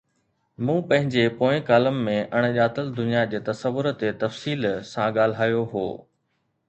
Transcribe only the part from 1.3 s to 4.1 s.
پوئين ڪالم ۾ اڻڄاتل دنيا جي تصور